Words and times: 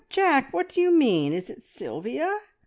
Jack, 0.09 0.51
what 0.51 0.69
do 0.69 0.81
you 0.81 0.89
mean? 0.91 1.31
Is 1.31 1.47
it 1.51 1.61
Sylvia? 1.63 2.39